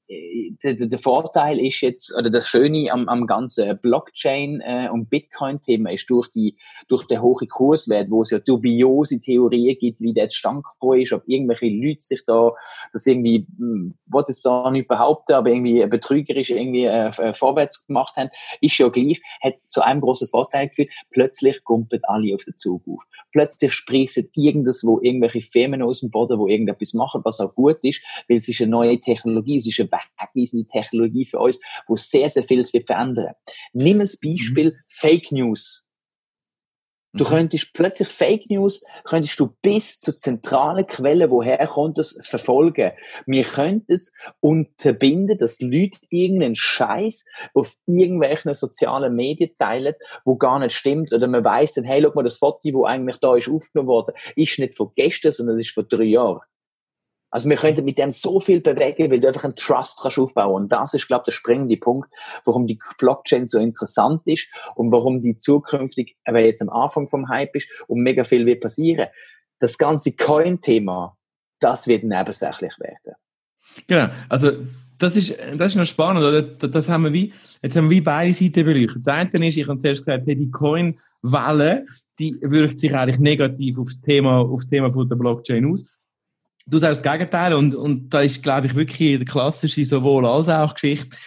der, 0.64 0.76
der 0.76 1.00
Vorteil 1.00 1.60
ist 1.60 1.82
jetzt, 1.82 2.14
oder 2.16 2.30
das 2.30 2.48
Schöne 2.48 2.92
am, 2.92 3.10
am 3.10 3.26
ganzen 3.26 3.78
Blockchain- 3.80 4.62
äh, 4.62 4.90
und 4.90 5.10
Bitcoin-Thema 5.10 5.92
ist 5.92 6.10
durch 6.10 6.30
die 6.30 6.56
durch 6.88 7.08
den 7.08 7.22
hohen 7.22 7.48
Kurswert, 7.48 8.10
wo 8.10 8.22
es 8.22 8.32
ja 8.32 8.40
dubiose 8.40 9.20
Theorien 9.20 9.78
gibt, 9.80 10.02
wie 10.02 10.14
der 10.14 10.30
zustande 10.30 10.64
ist, 10.98 11.14
ob 11.14 11.24
irgendwelche 11.26 11.70
Leute 11.70 12.02
sich 12.02 12.24
da 12.26 12.52
das 12.94 13.06
irgendwie, 13.06 13.48
hm, 13.58 13.96
wollte 14.08 14.32
es 14.32 14.42
da 14.42 14.70
nicht 14.70 14.88
behaupten, 14.88 15.31
aber 15.38 15.50
irgendwie 15.50 15.86
betrügerisch 15.88 16.50
irgendwie 16.50 16.86
äh, 16.86 17.08
äh, 17.08 17.34
vorwärts 17.34 17.88
gemacht 17.88 18.16
haben, 18.18 18.30
ist 18.62 18.78
ja 18.78 18.90
gleich, 18.90 19.22
hat 19.42 19.56
zu 19.68 19.84
einem 19.84 20.02
großen 20.02 20.28
Vorteil 20.28 20.68
geführt, 20.68 20.90
plötzlich 21.12 21.64
kumpelt 21.64 22.04
alle 22.06 22.34
auf 22.34 22.44
den 22.44 22.56
Zug 22.56 22.84
auf. 22.88 23.04
Plötzlich 23.32 23.74
sprießen 23.74 24.30
irgendwo 24.36 25.00
irgendwelche 25.02 25.42
Firmen 25.42 25.82
aus 25.82 26.02
dem 26.02 26.12
Boden, 26.12 26.40
wo 26.40 26.48
irgendetwas 26.48 26.94
machen, 26.94 27.22
was 27.24 27.40
auch 27.40 27.54
gut 27.54 27.80
ist, 27.84 28.02
weil 28.28 28.38
es 28.38 28.48
ist 28.48 28.62
eine 28.62 28.72
neue 28.72 29.00
Technologie, 29.00 29.58
es 29.58 29.68
ist 29.68 29.80
eine 29.80 29.90
wegweisende 29.90 30.66
Technologie 30.66 31.26
für 31.26 31.40
uns, 31.40 31.60
wo 31.88 31.96
sehr, 31.96 32.30
sehr 32.30 32.44
vieles 32.44 32.74
wird 32.74 32.88
verändern. 32.88 33.34
Nimm 33.74 34.00
das 34.00 34.20
Beispiel 34.20 34.72
mhm. 34.72 34.78
Fake 34.88 35.32
News. 35.32 35.88
Du 37.14 37.26
mhm. 37.26 37.30
könntest 37.30 37.74
plötzlich 37.74 38.08
Fake 38.08 38.50
News, 38.50 38.86
könntest 39.04 39.40
du 39.40 39.54
bis 39.62 40.00
zur 40.00 40.14
zentralen 40.14 40.88
Quelle, 40.88 41.30
woher 41.30 41.66
kommt 41.68 41.98
das, 41.98 42.18
verfolgen. 42.24 42.92
Wir 43.26 43.44
könnten 43.44 43.94
es 43.94 44.14
unterbinden, 44.40 45.38
dass 45.38 45.60
Leute 45.60 45.98
irgendeinen 46.10 46.56
Scheiß 46.56 47.26
auf 47.54 47.76
irgendwelchen 47.86 48.54
sozialen 48.54 49.14
Medien 49.14 49.52
teilen, 49.58 49.96
wo 50.24 50.38
gar 50.38 50.60
nicht 50.60 50.74
stimmt. 50.74 51.14
Oder 51.14 51.28
man 51.28 51.44
weiss 51.44 51.74
dann, 51.74 51.84
hey, 51.84 52.02
schau 52.02 52.14
mal, 52.14 52.24
das 52.24 52.38
Foto, 52.38 52.60
wo 52.72 52.86
eigentlich 52.86 53.18
da 53.18 53.36
ist 53.36 53.50
aufgenommen 53.50 53.90
worden, 53.90 54.16
ist 54.36 54.58
nicht 54.60 54.76
von 54.76 54.92
gestern, 54.96 55.34
sondern 55.34 55.60
ist 55.60 55.72
von 55.72 55.88
drei 55.88 56.04
Jahren. 56.04 56.42
Also 57.32 57.50
wir 57.50 57.56
könnten 57.56 57.86
mit 57.86 57.98
dem 57.98 58.10
so 58.10 58.40
viel 58.40 58.60
bewegen, 58.60 59.10
weil 59.10 59.20
du 59.20 59.28
einfach 59.28 59.46
einen 59.46 59.56
Trust 59.56 60.02
kannst 60.02 60.20
aufbauen. 60.20 60.64
Und 60.64 60.72
das 60.72 60.94
ist, 60.94 61.08
glaube 61.08 61.22
ich, 61.22 61.26
der 61.26 61.32
springende 61.32 61.78
Punkt, 61.78 62.14
warum 62.44 62.68
die 62.68 62.78
Blockchain 62.98 63.46
so 63.46 63.58
interessant 63.58 64.22
ist 64.26 64.50
und 64.76 64.92
warum 64.92 65.22
die 65.22 65.38
zukünftig, 65.38 66.18
aber 66.26 66.42
jetzt 66.42 66.62
am 66.62 66.70
Anfang 66.70 67.08
vom 67.08 67.30
Hype 67.30 67.56
ist 67.56 67.70
und 67.88 68.02
mega 68.02 68.26
viel 68.26 68.46
wird 68.46 68.62
passieren. 68.62 69.08
Das 69.60 69.78
ganze 69.78 70.12
Coin-Thema, 70.12 71.18
das 71.60 71.88
wird 71.88 72.04
nebensächlich 72.04 72.74
werden. 72.80 73.16
Genau. 73.88 74.10
Also 74.28 74.52
das 74.98 75.16
ist, 75.16 75.36
das 75.56 75.68
ist 75.68 75.76
noch 75.76 75.86
spannend, 75.86 76.24
oder? 76.24 76.42
Das 76.42 76.90
haben 76.90 77.06
wir 77.06 77.14
wie, 77.14 77.34
jetzt 77.62 77.76
haben 77.76 77.90
wir 77.90 77.98
wie 77.98 78.02
beide 78.02 78.34
Seiten 78.34 78.66
beleuchtet. 78.66 79.08
Das 79.08 79.16
eine 79.16 79.48
ist, 79.48 79.58
ich 79.58 79.68
habe 79.68 79.80
zuerst 79.80 80.06
gesagt, 80.06 80.28
hey, 80.28 80.36
die 80.36 80.52
Coin-Welle, 80.52 81.86
die 82.20 82.38
wirkt 82.42 82.80
sich 82.80 82.94
eigentlich 82.94 83.20
negativ 83.20 83.80
auf 83.80 83.88
das 83.88 84.02
Thema, 84.02 84.40
auf 84.42 84.62
das 84.62 84.68
Thema 84.68 84.94
von 84.94 85.08
der 85.08 85.16
Blockchain 85.16 85.72
aus. 85.72 85.98
Du 86.72 86.78
sagst 86.78 87.04
das 87.04 87.12
Gegenteil 87.12 87.54
und, 87.54 87.76
und 87.76 88.14
da 88.14 88.22
ist, 88.22 88.42
glaube 88.42 88.68
ich, 88.68 88.76
wirklich 88.76 89.20
die 89.20 89.26
klassische 89.26 89.84
sowohl 89.84 90.26
als 90.26 90.48
auch 90.48 90.74
Geschichte. 90.74 91.18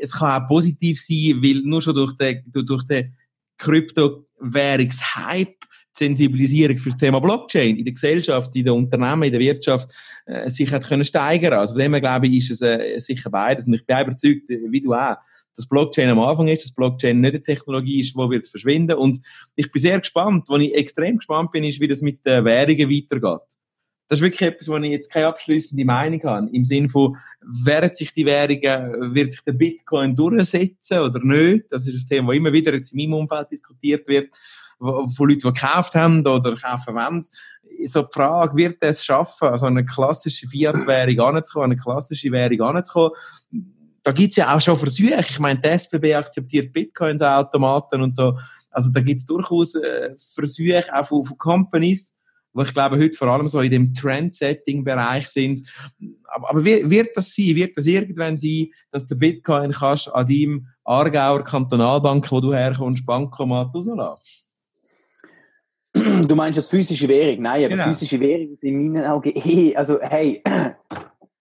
Es 0.00 0.12
kann 0.12 0.42
auch 0.42 0.48
positiv 0.48 0.98
sein, 0.98 1.42
weil 1.42 1.60
nur 1.62 1.82
schon 1.82 1.94
durch 1.94 2.16
den, 2.16 2.42
durch 2.50 2.84
den 2.84 3.14
Kryptowährungshype 3.58 5.56
Sensibilisierung 5.92 6.78
für 6.78 6.88
das 6.88 6.98
Thema 6.98 7.20
Blockchain 7.20 7.76
in 7.76 7.84
der 7.84 7.92
Gesellschaft, 7.92 8.56
in 8.56 8.64
den 8.64 8.72
Unternehmen, 8.72 9.24
in 9.24 9.32
der 9.32 9.40
Wirtschaft 9.42 9.92
äh, 10.24 10.48
sich 10.48 10.72
hat 10.72 10.88
können 10.88 11.04
steigern. 11.04 11.52
Also 11.52 11.74
von 11.74 11.82
dem 11.82 11.92
her, 11.92 12.00
glaube 12.00 12.26
ich, 12.28 12.38
ist 12.38 12.52
es 12.52 12.62
äh, 12.62 12.98
sicher 12.98 13.28
beides. 13.28 13.66
Und 13.66 13.74
ich 13.74 13.84
bin 13.84 14.00
überzeugt, 14.00 14.48
wie 14.48 14.80
du 14.80 14.94
auch, 14.94 15.16
dass 15.54 15.68
Blockchain 15.68 16.08
am 16.08 16.20
Anfang 16.20 16.48
ist, 16.48 16.64
dass 16.64 16.72
Blockchain 16.72 17.20
nicht 17.20 17.34
eine 17.34 17.42
Technologie 17.42 18.00
ist, 18.00 18.14
die 18.14 18.18
wird 18.18 18.48
verschwinden. 18.48 18.96
Und 18.96 19.20
ich 19.54 19.70
bin 19.70 19.82
sehr 19.82 20.00
gespannt, 20.00 20.46
wo 20.48 20.56
ich 20.56 20.74
extrem 20.74 21.18
gespannt 21.18 21.52
bin, 21.52 21.62
ist, 21.62 21.78
wie 21.78 21.88
das 21.88 22.00
mit 22.00 22.24
den 22.24 22.46
Währungen 22.46 22.88
weitergeht 22.88 23.58
das 24.08 24.18
ist 24.18 24.22
wirklich 24.22 24.42
etwas, 24.42 24.68
wo 24.68 24.76
ich 24.76 24.90
jetzt 24.90 25.10
keine 25.10 25.28
abschließende 25.28 25.84
Meinung 25.84 26.22
habe. 26.24 26.48
Im 26.52 26.64
Sinne 26.64 26.88
von, 26.88 27.16
werden 27.40 27.92
sich 27.94 28.12
die 28.12 28.26
Währungen, 28.26 29.14
wird 29.14 29.32
sich 29.32 29.42
der 29.42 29.52
Bitcoin 29.52 30.14
durchsetzen 30.14 30.98
oder 30.98 31.20
nicht? 31.20 31.66
Das 31.70 31.86
ist 31.86 32.04
ein 32.04 32.08
Thema, 32.08 32.32
das 32.32 32.36
immer 32.36 32.52
wieder 32.52 32.74
jetzt 32.74 32.92
in 32.92 32.98
meinem 32.98 33.20
Umfeld 33.20 33.50
diskutiert 33.50 34.06
wird, 34.06 34.28
von 34.78 35.06
Leuten, 35.18 35.38
die 35.40 35.52
gekauft 35.52 35.94
haben 35.94 36.26
oder 36.26 36.54
kaufen 36.56 36.94
wollen. 36.94 37.22
So 37.86 38.02
die 38.02 38.08
Frage, 38.12 38.56
wird 38.56 38.76
es 38.80 39.04
schaffen, 39.04 39.48
also 39.48 39.66
eine 39.66 39.84
klassische 39.84 40.46
Fiat-Währung 40.46 41.36
anzukommen, 41.36 41.72
eine 41.72 41.76
klassische 41.76 42.30
Währung 42.30 42.60
anzukommen? 42.60 43.12
Da 44.02 44.12
gibt 44.12 44.32
es 44.32 44.36
ja 44.36 44.54
auch 44.54 44.60
schon 44.60 44.76
Versuche. 44.76 45.16
Ich 45.18 45.38
meine, 45.38 45.60
die 45.60 45.68
SBB 45.68 46.14
akzeptiert 46.14 46.74
Bitcoins 46.74 47.22
Automaten 47.22 48.02
und 48.02 48.14
so. 48.14 48.38
Also 48.70 48.90
da 48.92 49.00
gibt 49.00 49.22
es 49.22 49.26
durchaus 49.26 49.74
äh, 49.76 50.10
Versuche 50.34 50.84
auch 50.92 51.06
von, 51.06 51.24
von 51.24 51.38
Companies, 51.38 52.18
wo 52.54 52.62
ich 52.62 52.72
glaube, 52.72 52.96
heute 52.96 53.18
vor 53.18 53.28
allem 53.28 53.48
so 53.48 53.60
in 53.60 53.70
dem 53.70 53.92
Trendsetting-Bereich 53.94 55.28
sind. 55.28 55.62
Aber, 56.24 56.50
aber 56.50 56.64
wird 56.64 57.16
das 57.16 57.34
sein? 57.34 57.56
Wird 57.56 57.76
das 57.76 57.86
irgendwann 57.86 58.38
sein, 58.38 58.68
dass 58.90 59.06
der 59.08 59.16
Bitcoin 59.16 59.72
kannst 59.72 60.12
an 60.14 60.26
deinem 60.26 60.68
Aargauer 60.84 61.42
Kantonalbank, 61.42 62.30
wo 62.30 62.40
du 62.40 62.54
herkommst, 62.54 63.04
Bankomat 63.04 63.74
rauslassen? 63.74 64.22
Du 66.26 66.34
meinst 66.34 66.58
das 66.58 66.68
physische 66.68 67.06
Währung? 67.06 67.42
Nein, 67.42 67.64
aber 67.64 67.74
genau. 67.74 67.84
physische 67.84 68.18
Währung 68.18 68.54
ist 68.54 68.64
in 68.64 68.92
meinen 68.92 69.06
Augen 69.06 69.32
eh, 69.32 69.76
also 69.76 70.00
hey, 70.00 70.42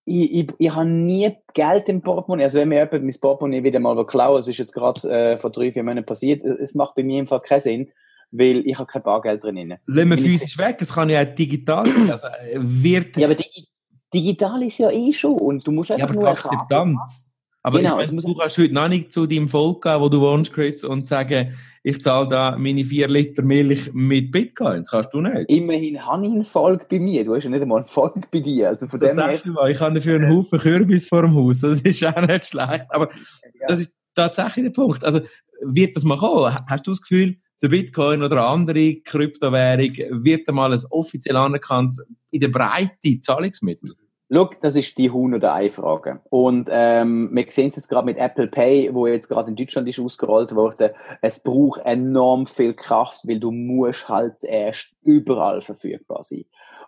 ich, 0.05 0.33
ich, 0.33 0.47
ich 0.59 0.75
habe 0.75 0.87
nie 0.87 1.35
Geld 1.53 1.89
im 1.89 2.01
Portemonnaie. 2.01 2.43
Also 2.43 2.59
wenn 2.59 2.69
mir 2.69 2.79
jemand 2.79 3.03
mein 3.03 3.19
Portemonnaie 3.19 3.63
wieder 3.63 3.79
mal 3.79 4.05
klaut, 4.05 4.37
das 4.37 4.47
ist 4.47 4.59
jetzt 4.59 4.73
gerade 4.73 5.09
äh, 5.09 5.37
vor 5.39 5.49
drei, 5.49 5.71
vier 5.71 5.83
Monaten 5.83 6.05
passiert, 6.05 6.43
es 6.43 6.75
macht 6.75 6.93
bei 6.93 7.03
mir 7.03 7.19
einfach 7.19 7.41
keinen 7.41 7.59
Sinn 7.61 7.91
weil 8.33 8.67
ich 8.67 8.77
habe 8.77 8.87
kein 8.87 9.03
Bargeld 9.03 9.43
drin. 9.43 9.75
Lassen 9.85 10.09
wir 10.09 10.17
physisch 10.17 10.57
weg, 10.57 10.77
es 10.79 10.91
kann 10.91 11.09
ja 11.09 11.21
auch 11.21 11.35
digital 11.35 11.85
sein. 11.87 12.11
Also 12.11 12.27
wird 12.55 13.15
ja, 13.17 13.27
aber 13.27 13.35
digi 13.35 13.67
digital 14.13 14.61
ist 14.63 14.77
ja 14.79 14.91
eh 14.91 15.13
schon 15.13 15.37
und 15.37 15.65
du 15.65 15.71
musst 15.71 15.91
einfach 15.91 16.07
ja, 16.07 16.11
aber 16.11 16.19
nur 16.19 16.29
Akzeptanz. 16.29 17.29
Aber 17.65 17.79
genau, 17.79 17.97
ich 18.01 18.11
meine, 18.11 18.21
du 18.21 18.35
kannst 18.35 18.57
heute 18.57 18.73
noch 18.73 18.89
nicht 18.89 19.13
zu 19.13 19.25
deinem 19.25 19.47
Volk 19.47 19.83
gehen, 19.83 20.01
wo 20.01 20.09
du 20.09 20.19
wohnst, 20.19 20.51
Chris, 20.51 20.83
und 20.83 21.07
sagen, 21.07 21.53
ich 21.81 22.01
zahle 22.01 22.27
da 22.27 22.57
meine 22.57 22.83
vier 22.83 23.07
Liter 23.07 23.41
Milch 23.41 23.89
mit 23.93 24.33
Bitcoins. 24.33 24.91
Kannst 24.91 25.13
du 25.13 25.21
nicht? 25.21 25.49
Immerhin 25.49 26.05
habe 26.05 26.25
ich 26.27 26.33
ein 26.33 26.43
Volk 26.43 26.89
bei 26.89 26.99
mir. 26.99 27.23
Du 27.23 27.33
hast 27.33 27.45
ja 27.45 27.49
nicht 27.49 27.61
einmal 27.61 27.79
ein 27.79 27.85
Volk 27.85 28.29
bei 28.31 28.41
dir. 28.41 28.67
Also 28.67 28.87
von 28.87 28.99
dem 28.99 29.17
her... 29.17 29.31
Ich 29.31 29.79
habe 29.79 29.93
dafür 29.93 30.15
einen 30.15 30.29
Haufen 30.29 30.59
Kürbis 30.59 31.07
vor 31.07 31.21
dem 31.21 31.33
Haus. 31.33 31.61
Das 31.61 31.79
ist 31.81 32.05
auch 32.05 32.21
nicht 32.27 32.47
schlecht. 32.47 32.85
Aber 32.89 33.09
ja. 33.09 33.67
das 33.69 33.79
ist 33.79 33.93
tatsächlich 34.13 34.65
der 34.65 34.71
Punkt. 34.71 35.01
Also, 35.05 35.21
wird 35.61 35.95
das 35.95 36.03
mal 36.03 36.17
kommen? 36.17 36.53
Hast 36.67 36.85
du 36.85 36.91
das 36.91 37.01
Gefühl, 37.01 37.37
der 37.63 37.69
Bitcoin 37.69 38.21
oder 38.21 38.45
andere 38.47 38.95
Kryptowährung 38.95 40.23
wird 40.23 40.47
einmal 40.49 40.73
ein 40.73 40.81
offiziell 40.89 41.37
anerkannt 41.37 41.95
in 42.29 42.41
der 42.41 42.49
Breite 42.49 43.21
Zahlungsmittel? 43.21 43.95
Schau, 44.29 44.49
das 44.61 44.75
ist 44.75 44.97
die 44.97 45.11
Huhn- 45.11 45.33
oder 45.33 45.53
Ei-Frage. 45.53 46.21
Und 46.29 46.67
ähm, 46.71 47.29
wir 47.31 47.45
sehen 47.49 47.69
es 47.69 47.75
jetzt 47.75 47.87
gerade 47.87 48.05
mit 48.05 48.17
Apple 48.17 48.47
Pay, 48.47 48.93
wo 48.93 49.07
jetzt 49.07 49.29
gerade 49.29 49.49
in 49.49 49.55
Deutschland 49.55 49.87
ist 49.87 49.99
ausgerollt 49.99 50.55
worden. 50.55 50.89
Es 51.21 51.41
braucht 51.41 51.81
enorm 51.85 52.47
viel 52.47 52.73
Kraft, 52.73 53.27
weil 53.27 53.39
du 53.39 53.51
musst 53.51 54.09
halt 54.09 54.43
erst 54.43 54.95
überall 55.03 55.61
verfügbar 55.61 56.23
sein. 56.23 56.45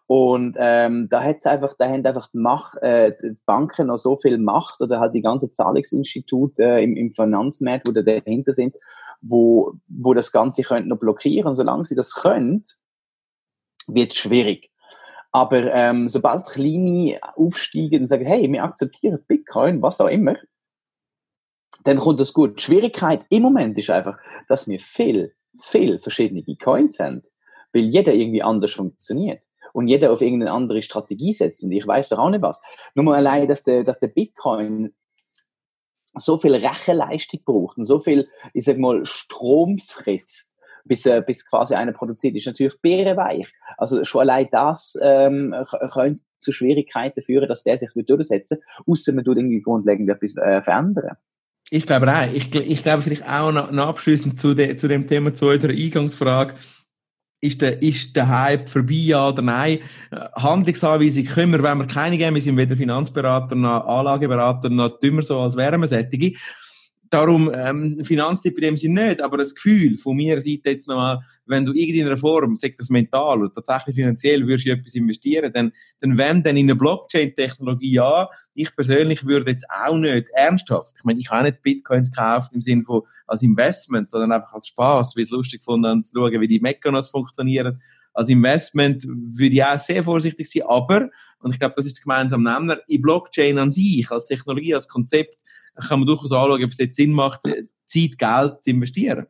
Und 0.08 0.56
ähm, 0.60 1.08
da 1.10 1.24
hat's 1.24 1.46
einfach, 1.46 1.74
da 1.78 1.88
haben 1.88 2.06
einfach 2.06 2.30
die, 2.32 2.38
Macht, 2.38 2.78
äh, 2.82 3.14
die 3.22 3.36
Banken 3.46 3.88
noch 3.88 3.98
so 3.98 4.18
viel 4.18 4.38
Macht 4.38 4.82
oder 4.82 5.00
halt 5.00 5.14
die 5.14 5.22
ganze 5.22 5.52
Zahlungsinstitute 5.52 6.64
äh, 6.64 6.84
im, 6.84 6.96
im 6.96 7.12
Finanzmarkt, 7.12 7.88
wo 7.88 7.92
da 7.92 8.02
dahinter 8.02 8.54
sind, 8.54 8.76
wo, 9.22 9.74
wo 9.88 10.14
das 10.14 10.32
Ganze 10.32 10.64
könnte 10.64 10.90
noch 10.90 11.00
blockieren. 11.00 11.56
Solange 11.56 11.86
sie 11.86 11.96
das 11.96 12.14
können, 12.16 12.62
wird 13.88 14.12
es 14.12 14.18
schwierig. 14.18 14.72
Aber 15.32 15.72
ähm, 15.74 16.08
sobald 16.08 16.48
Kleine 16.48 17.20
aufsteigen 17.36 18.02
und 18.02 18.08
sagen, 18.08 18.26
hey, 18.26 18.50
wir 18.50 18.64
akzeptieren 18.64 19.20
Bitcoin, 19.28 19.82
was 19.82 20.00
auch 20.00 20.08
immer, 20.08 20.38
dann 21.84 22.00
kommt 22.00 22.20
das 22.20 22.34
gut. 22.34 22.58
Die 22.58 22.64
Schwierigkeit 22.64 23.26
im 23.30 23.44
Moment 23.44 23.78
ist 23.78 23.90
einfach, 23.90 24.18
dass 24.48 24.68
wir 24.68 24.80
viel, 24.80 25.34
zu 25.54 25.70
viel 25.70 26.00
verschiedene 26.00 26.44
Coins 26.58 27.00
haben, 27.00 27.22
weil 27.74 27.84
jeder 27.84 28.14
irgendwie 28.14 28.44
anders 28.44 28.72
funktioniert 28.72 29.44
und 29.74 29.90
jeder 29.90 30.14
auf 30.14 30.22
irgendeine 30.22 30.54
andere 30.54 30.82
Strategie 30.82 31.34
setzt. 31.34 31.64
Und 31.66 31.72
ich 31.74 31.86
weiß 31.86 32.10
doch 32.10 32.20
auch 32.20 32.30
nicht 32.30 32.42
was. 32.42 32.62
Nur 32.96 33.04
mal 33.04 33.16
allein, 33.16 33.48
dass 33.48 33.64
der, 33.64 33.84
dass 33.84 34.00
der 34.00 34.08
Bitcoin 34.08 34.96
so 36.16 36.38
viel 36.38 36.56
Rechenleistung 36.56 37.42
braucht 37.46 37.78
und 37.78 37.84
so 37.84 38.00
viel, 38.00 38.28
ich 38.54 38.66
sag 38.66 38.78
mal, 38.78 39.06
Strom 39.06 39.78
frisst, 39.78 40.58
bis, 40.86 41.06
äh, 41.06 41.22
bis 41.26 41.46
quasi 41.46 41.76
einer 41.76 41.94
produziert, 41.94 42.36
ist 42.36 42.46
natürlich 42.48 42.80
bärenweich. 42.82 43.52
Also 43.78 44.04
schon 44.04 44.22
allein 44.22 44.48
das 44.52 44.98
ähm, 45.02 45.56
könnte 45.92 46.22
zu 46.40 46.52
Schwierigkeiten 46.52 47.22
führen, 47.22 47.48
dass 47.48 47.64
der 47.64 47.78
sich 47.78 47.90
durchsetzen 47.94 48.60
wird, 48.60 48.88
außer 48.88 49.14
man 49.14 49.26
tut 49.26 49.38
irgendwie 49.38 49.62
grundlegend 49.62 50.10
etwas 50.10 50.36
äh, 50.38 50.62
verändern. 50.62 51.18
Ich 51.72 51.88
glaube 51.88 52.08
auch. 52.14 52.32
Ich, 52.34 52.54
ich 52.54 52.84
glaube 52.84 53.02
vielleicht 53.02 53.28
auch 53.28 53.52
noch, 53.52 53.72
noch 53.72 53.88
abschließend 53.88 54.40
zu, 54.40 54.54
de, 54.54 54.76
zu 54.76 54.88
dem 54.88 55.08
Thema, 55.08 55.34
zu 55.34 55.48
eurer 55.48 55.70
Eingangsfrage. 55.70 56.54
Ist 57.42 57.62
der, 57.62 57.82
ist 57.82 58.16
der 58.16 58.28
Hype 58.28 58.70
vorbei, 58.70 58.94
ja 58.94 59.30
oder 59.30 59.42
nein? 59.42 59.80
Handlungsanweisung 60.36 61.26
können 61.26 61.52
wir, 61.52 61.64
wenn 61.64 61.78
wir 61.78 61.88
keine 61.88 62.18
geben, 62.18 62.36
wir 62.36 62.42
sind 62.42 62.58
weder 62.58 62.76
Finanzberater 62.76 63.56
noch 63.56 63.86
Anlageberater 63.86 64.70
noch 64.70 65.00
dümmer 65.00 65.22
so, 65.22 65.40
als 65.40 65.56
wären 65.56 65.82
wir 65.82 65.88
sättige. 65.88 66.34
Darum, 67.10 67.52
ähm, 67.54 68.04
Finanztipp 68.04 68.56
in 68.58 68.62
dem 68.62 68.78
Sinne 68.78 69.10
nicht, 69.10 69.22
aber 69.22 69.38
das 69.38 69.54
Gefühl 69.54 69.98
von 69.98 70.18
mir 70.18 70.40
Seite 70.40 70.72
jetzt 70.72 70.88
nochmal, 70.88 71.20
wenn 71.46 71.66
du 71.66 71.74
irgendeiner 71.74 72.18
Form, 72.18 72.56
sagt 72.56 72.80
das 72.80 72.90
mental 72.90 73.40
oder 73.40 73.54
tatsächlich 73.54 73.96
finanziell, 73.96 74.48
würdest 74.48 74.66
du 74.66 74.72
etwas 74.72 74.96
investieren, 74.96 75.52
dann, 75.54 75.72
dann 76.00 76.18
wenn 76.18 76.42
dann 76.42 76.58
in 76.58 76.66
eine 76.66 76.76
Blockchain-Technologie 76.76 77.94
ja, 77.94 78.30
ich 78.54 78.76
persönlich 78.76 79.26
würde 79.26 79.52
jetzt 79.52 79.66
auch 79.70 79.96
nicht 79.96 80.30
ernsthaft, 80.34 80.96
ich 80.98 81.04
meine, 81.04 81.20
ich 81.20 81.30
habe 81.30 81.44
nicht 81.44 81.62
Bitcoins 81.62 82.12
gekauft 82.12 82.52
im 82.54 82.62
Sinne 82.62 82.84
von 82.84 83.04
als 83.28 83.44
Investment, 83.44 84.10
sondern 84.10 84.32
einfach 84.32 84.54
als 84.54 84.68
Spaß, 84.68 85.16
wie 85.16 85.22
es 85.22 85.30
lustig 85.30 85.64
fand, 85.64 86.06
zu 86.06 86.12
schauen, 86.16 86.42
wie 86.42 86.48
die 86.48 86.60
Mechanos 86.60 87.10
funktionieren. 87.10 87.82
Als 88.14 88.30
Investment 88.30 89.06
würde 89.08 89.56
ich 89.56 89.64
auch 89.64 89.78
sehr 89.78 90.04
vorsichtig 90.04 90.50
sein, 90.50 90.64
aber, 90.68 91.10
und 91.40 91.54
ich 91.54 91.60
glaube, 91.60 91.74
das 91.76 91.86
ist 91.86 91.98
der 91.98 92.04
gemeinsame 92.04 92.44
Nenner, 92.44 92.80
in 92.88 93.02
Blockchain 93.02 93.60
an 93.60 93.72
sich, 93.72 94.10
als 94.10 94.28
Technologie, 94.28 94.74
als 94.74 94.88
Konzept, 94.88 95.38
kann 95.76 96.00
man 96.00 96.08
durchaus 96.08 96.32
anschauen, 96.32 96.64
ob 96.64 96.70
es 96.70 96.78
jetzt 96.78 96.96
Sinn 96.96 97.12
macht, 97.12 97.42
Zeit, 97.86 98.18
Geld 98.18 98.64
zu 98.64 98.70
investieren. 98.70 99.28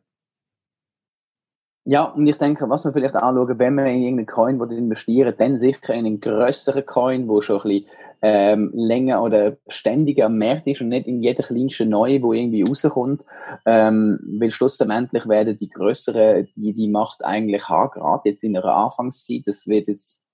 Ja, 1.88 2.02
und 2.02 2.26
ich 2.26 2.36
denke, 2.36 2.68
was 2.68 2.84
wir 2.84 2.90
vielleicht 2.90 3.14
anschauen, 3.14 3.60
wenn 3.60 3.74
wir 3.76 3.84
in 3.84 4.02
irgendeinen 4.02 4.26
Coin 4.26 4.60
investieren, 4.76 5.32
dann 5.38 5.60
sicher 5.60 5.94
in 5.94 6.04
einen 6.04 6.20
grösseren 6.20 6.84
Coin, 6.84 7.28
wo 7.28 7.40
schon 7.40 7.60
ein 7.60 7.68
bisschen 7.68 7.86
ähm, 8.22 8.72
länger 8.74 9.22
oder 9.22 9.56
ständiger 9.68 10.26
am 10.26 10.36
Markt 10.36 10.66
ist 10.66 10.80
und 10.80 10.88
nicht 10.88 11.06
in 11.06 11.22
jeder 11.22 11.44
kleinsten 11.44 11.88
neue, 11.90 12.20
wo 12.22 12.32
irgendwie 12.32 12.64
rauskommt. 12.66 13.24
Ähm, 13.64 14.18
weil 14.40 14.50
schlussendlich 14.50 15.28
werden 15.28 15.56
die 15.56 15.68
größeren, 15.68 16.48
die, 16.56 16.74
die 16.74 16.88
Macht 16.88 17.24
eigentlich 17.24 17.68
haben, 17.68 17.92
gerade 17.92 18.30
jetzt 18.30 18.42
in 18.42 18.54
der 18.54 18.64
Anfangszeit. 18.64 19.42
Das 19.46 19.68
wird 19.68 19.86
jetzt 19.86 20.25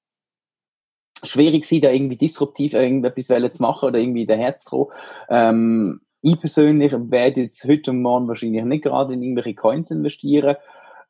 schwierig 1.23 1.64
sein, 1.64 1.81
da 1.81 1.91
irgendwie 1.91 2.17
disruptiv 2.17 2.75
irgendetwas 2.75 3.26
zu 3.57 3.62
machen 3.62 3.88
oder 3.88 3.99
irgendwie 3.99 4.26
daher 4.26 4.55
zu. 4.55 4.91
Ähm, 5.29 6.00
ich 6.21 6.38
persönlich 6.38 6.93
werde 6.93 7.43
jetzt 7.43 7.67
heute 7.67 7.91
und 7.91 8.02
morgen 8.02 8.29
wahrscheinlich 8.29 8.64
nicht 8.64 8.85
gerade 8.85 9.14
in 9.14 9.23
irgendwelche 9.23 9.55
Coins 9.55 9.91
investieren. 9.91 10.57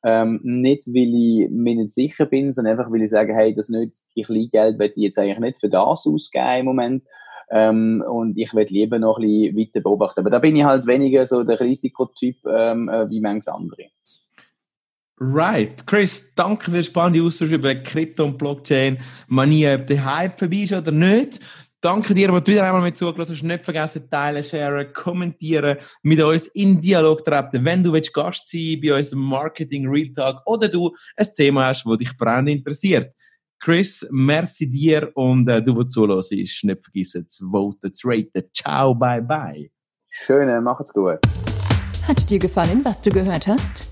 Ähm, 0.04 0.40
nicht, 0.42 0.88
weil 0.88 1.14
ich 1.14 1.50
mir 1.50 1.76
nicht 1.76 1.90
sicher 1.90 2.26
bin, 2.26 2.50
sondern 2.50 2.76
einfach, 2.76 2.90
weil 2.90 3.02
ich 3.02 3.10
sage, 3.10 3.34
hey, 3.34 3.54
das 3.54 3.68
nötige 3.68 4.22
Kleingeld 4.24 4.78
werde 4.78 4.94
ich 4.96 5.02
jetzt 5.02 5.18
eigentlich 5.18 5.38
nicht 5.38 5.60
für 5.60 5.68
das 5.68 6.06
ausgeben 6.06 6.60
im 6.60 6.64
Moment. 6.64 7.04
Ähm, 7.50 8.02
und 8.08 8.36
ich 8.38 8.54
werde 8.54 8.72
lieber 8.72 8.98
noch 8.98 9.18
ein 9.18 9.22
bisschen 9.22 9.56
weiter 9.56 9.80
beobachten. 9.80 10.20
Aber 10.20 10.30
da 10.30 10.38
bin 10.38 10.56
ich 10.56 10.64
halt 10.64 10.86
weniger 10.86 11.26
so 11.26 11.44
der 11.44 11.60
Risikotyp 11.60 12.36
ähm, 12.46 12.88
äh, 12.88 13.08
wie 13.10 13.20
manche 13.20 13.52
andere. 13.52 13.84
Right. 15.24 15.86
Chris, 15.86 16.34
danke 16.34 16.64
für 16.64 16.70
den 16.72 16.84
spannenden 16.84 17.24
Austausch 17.24 17.52
über 17.52 17.72
Krypto 17.76 18.24
und 18.24 18.38
Blockchain. 18.38 18.98
Manie, 19.28 19.68
ob 19.68 19.86
der 19.86 20.04
Hype 20.04 20.36
vorbei 20.36 20.56
ist 20.56 20.72
oder 20.72 20.90
nicht. 20.90 21.38
Danke 21.80 22.12
dir, 22.12 22.26
dass 22.26 22.42
du 22.42 22.52
wieder 22.52 22.64
einmal 22.64 22.82
mit 22.82 22.98
zugelassen 22.98 23.36
hast. 23.36 23.42
Nicht 23.44 23.64
vergessen, 23.64 24.10
teilen, 24.10 24.42
sharen, 24.42 24.92
kommentieren, 24.92 25.78
mit 26.02 26.20
uns 26.20 26.46
in 26.46 26.80
Dialog 26.80 27.24
treten. 27.24 27.64
Wenn 27.64 27.84
du 27.84 27.92
willst, 27.92 28.12
Gast 28.12 28.48
sein 28.48 28.80
bei 28.82 28.96
unserem 28.96 29.22
Marketing 29.22 29.88
Real 29.88 30.12
Talk 30.12 30.42
oder 30.44 30.68
du 30.68 30.92
ein 31.16 31.28
Thema 31.36 31.66
hast, 31.66 31.84
das 31.86 31.98
dich 31.98 32.16
brennend 32.16 32.48
interessiert. 32.48 33.14
Chris, 33.60 34.04
merci 34.10 34.68
dir 34.68 35.08
und 35.14 35.48
äh, 35.48 35.62
du, 35.62 35.72
der 35.72 35.88
zuhörst, 35.88 36.32
nicht 36.32 36.64
vergessen 36.64 37.28
zu 37.28 37.48
voten, 37.48 37.92
zu 37.92 38.08
raten. 38.08 38.42
Ciao, 38.52 38.92
bye, 38.92 39.22
bye. 39.22 39.70
Schöne, 40.10 40.60
macht's 40.60 40.92
gut. 40.92 41.20
Hat 42.08 42.28
dir 42.28 42.40
gefallen, 42.40 42.84
was 42.84 43.02
du 43.02 43.10
gehört 43.10 43.46
hast? 43.46 43.91